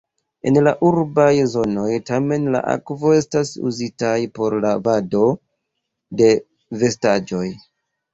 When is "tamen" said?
2.09-2.47